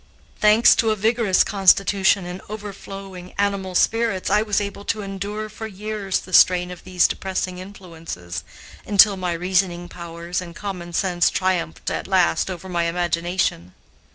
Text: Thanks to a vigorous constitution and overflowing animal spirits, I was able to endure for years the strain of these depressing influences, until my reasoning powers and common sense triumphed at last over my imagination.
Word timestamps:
Thanks 0.39 0.73
to 0.77 0.89
a 0.89 0.95
vigorous 0.95 1.43
constitution 1.43 2.25
and 2.25 2.41
overflowing 2.49 3.33
animal 3.37 3.75
spirits, 3.75 4.31
I 4.31 4.41
was 4.41 4.59
able 4.59 4.83
to 4.85 5.03
endure 5.03 5.47
for 5.47 5.67
years 5.67 6.17
the 6.21 6.33
strain 6.33 6.71
of 6.71 6.83
these 6.83 7.07
depressing 7.07 7.59
influences, 7.59 8.43
until 8.83 9.15
my 9.15 9.33
reasoning 9.33 9.87
powers 9.89 10.41
and 10.41 10.55
common 10.55 10.93
sense 10.93 11.29
triumphed 11.29 11.91
at 11.91 12.07
last 12.07 12.49
over 12.49 12.67
my 12.67 12.85
imagination. 12.85 13.73